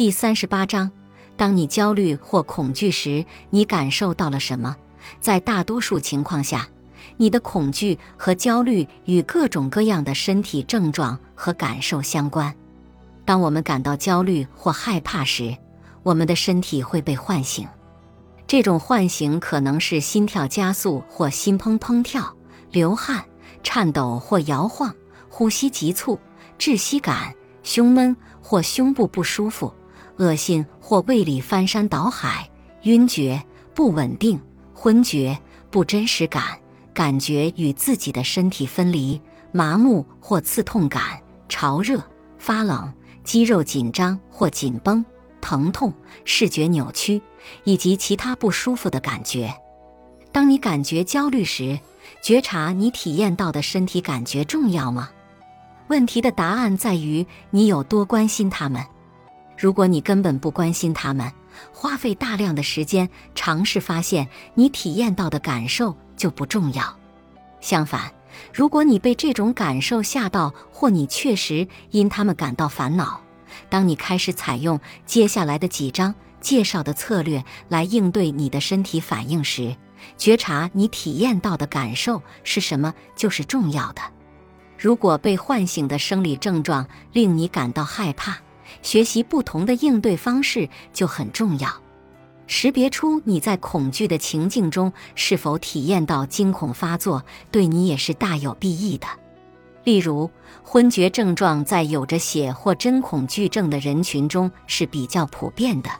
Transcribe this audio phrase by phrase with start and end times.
[0.00, 0.90] 第三十八章：
[1.36, 4.74] 当你焦虑或恐惧时，你感受到了什么？
[5.20, 6.66] 在大多数情况下，
[7.18, 12.54] 你的恐惧和焦虑与各种各样的身体症状和感受相关。
[13.26, 15.54] 当我们感到焦虑或害怕时，
[16.02, 17.68] 我们的身体会被唤醒。
[18.46, 22.34] 这种唤醒可能是心跳加速或心怦怦跳、
[22.70, 23.22] 流汗、
[23.62, 24.94] 颤抖或摇晃、
[25.28, 26.18] 呼吸急促、
[26.58, 29.70] 窒息感、胸闷或胸部不舒服、
[30.20, 32.48] 恶心或胃里翻山倒海、
[32.82, 33.42] 晕厥、
[33.74, 34.38] 不稳定、
[34.74, 35.36] 昏厥、
[35.70, 36.44] 不真实感、
[36.94, 41.18] 感觉与自己的身体分离、麻木或刺痛感、
[41.48, 42.00] 潮热、
[42.38, 42.92] 发冷、
[43.24, 45.04] 肌肉紧张或紧绷。
[45.40, 45.90] 疼痛、
[46.26, 47.22] 视觉扭曲
[47.64, 49.50] 以及其他不舒服的感觉。
[50.30, 51.80] 当你感觉焦虑时，
[52.22, 55.08] 觉察你体验到的身体感觉重要吗？
[55.88, 58.84] 问题的答案在于你有多关心他们。
[59.60, 61.30] 如果你根本不关心他们，
[61.70, 66.96] 花费大量的时间尝试发现你体验到的感受就不重要。
[67.60, 68.10] 相反，
[68.54, 73.20] 如果你被这种感受吓到，或你确实因他们感到烦恼。
[73.68, 79.76] 当你开始采用接下来的几章介绍的策略来应对你的身体反应时，
[80.16, 84.00] 觉察你体验到的感受是什么就是重要的。
[84.78, 88.38] 如果被唤醒的生理症状令你感到害怕，
[88.82, 91.68] 学习不同的应对方式就很重要。
[92.46, 99.06] 识别出你在恐惧的情境中是否体验到惊恐发作，对你也是大有裨益的。
[99.84, 100.28] 例如，
[100.64, 105.90] 昏厥症状在有着血或真恐惧症的人群中是比较普遍的，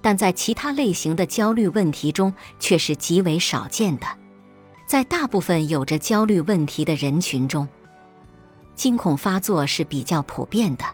[0.00, 4.06] 但在其他类型的焦虑问题中却是极为少见的。
[4.86, 7.66] 在大部分有着焦虑问题的人群中，
[8.74, 10.84] 惊恐发作是比较普遍的。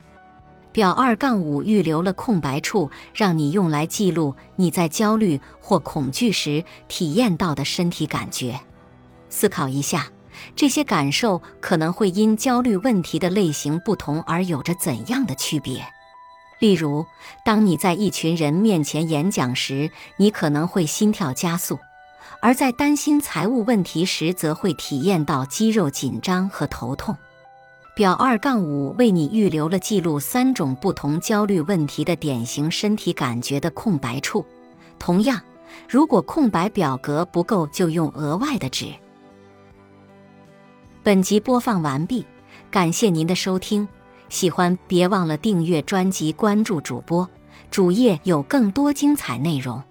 [0.73, 8.61] 表二杠五预留了空白处，让你用来记录你在焦虑或恐惧时体验到的身体感觉。
[9.29, 10.07] 思考一下。
[10.57, 15.85] 这些感受可能会因焦虑问题的类型不同而有着怎样的区别？
[16.61, 17.05] 例如，
[17.45, 21.77] 当你在一群人面前演讲时，你可能会心跳加速；
[22.41, 27.15] 而在担心财务问题时，则会体验到肌肉紧张和头痛。
[27.95, 34.45] 表二杠五为你预留了记录三种不同焦虑问题的典型身体感觉的空白处。
[34.99, 35.41] 同样，
[35.89, 38.87] 如果空白表格不够，就用额外的纸。
[41.03, 42.25] 本集播放完毕，
[42.71, 43.87] 感谢您的收听。
[44.29, 47.29] 喜欢别忘了订阅专辑、关注主播，
[47.71, 49.83] 主页有更多精彩内容。